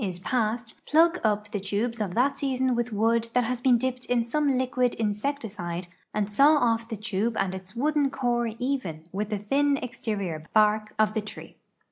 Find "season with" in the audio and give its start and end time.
2.39-2.91